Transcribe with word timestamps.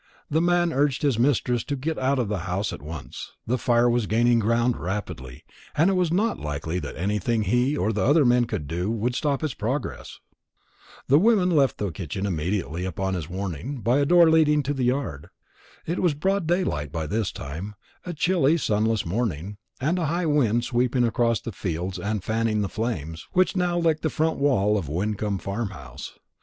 The 0.31 0.41
man 0.41 0.73
urged 0.73 1.03
his 1.03 1.19
mistress 1.19 1.63
to 1.65 1.75
get 1.75 1.99
out 1.99 2.17
of 2.17 2.27
the 2.27 2.39
house 2.49 2.73
at 2.73 2.81
once; 2.81 3.33
the 3.45 3.59
fire 3.59 3.87
was 3.87 4.07
gaining 4.07 4.39
ground 4.39 4.75
rapidly, 4.75 5.43
and 5.77 5.91
it 5.91 5.93
was 5.93 6.11
not 6.11 6.39
likely 6.39 6.79
that 6.79 6.95
anything 6.97 7.43
he 7.43 7.77
or 7.77 7.93
the 7.93 8.01
other 8.01 8.25
men 8.25 8.45
could 8.45 8.67
do 8.67 8.89
would 8.89 9.13
stop 9.13 9.43
its 9.43 9.53
progress. 9.53 10.17
The 11.07 11.19
women 11.19 11.51
left 11.51 11.77
the 11.77 11.91
kitchen 11.91 12.25
immediately 12.25 12.83
upon 12.83 13.13
this 13.13 13.29
warning, 13.29 13.81
by 13.81 13.99
a 13.99 14.05
door 14.07 14.27
leading 14.27 14.55
into 14.55 14.73
the 14.73 14.85
yard. 14.85 15.29
It 15.85 15.99
was 15.99 16.15
broad 16.15 16.47
daylight 16.47 16.91
by 16.91 17.05
this 17.05 17.31
time; 17.31 17.75
a 18.03 18.11
chilly 18.11 18.57
sunless 18.57 19.05
morning, 19.05 19.57
and 19.79 19.99
a 19.99 20.07
high 20.07 20.25
wind 20.25 20.63
sweeping 20.63 21.03
across 21.03 21.41
the 21.41 21.51
fields 21.51 21.99
and 21.99 22.23
fanning 22.23 22.61
the 22.61 22.69
flames, 22.69 23.27
which 23.33 23.55
now 23.55 23.77
licked 23.77 24.01
the 24.01 24.09
front 24.09 24.39
wall 24.39 24.79
of 24.79 24.89
Wyncomb 24.89 25.37
Farmhouse. 25.37 26.17